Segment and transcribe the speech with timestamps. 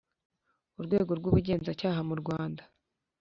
[0.79, 2.63] urwego rw’ubugenzacyaha mu rwanda